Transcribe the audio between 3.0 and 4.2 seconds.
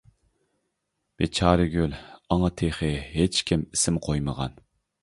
ھېچكىم ئىسىم